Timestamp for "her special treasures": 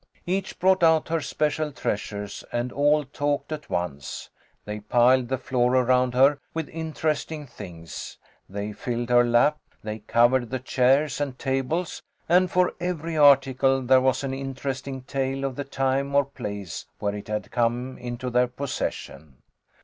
1.09-2.43